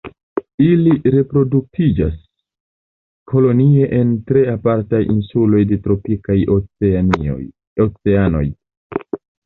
[0.67, 2.15] Ili reproduktiĝas
[3.33, 8.47] kolonie en tre apartaj insuloj de tropikaj oceanoj.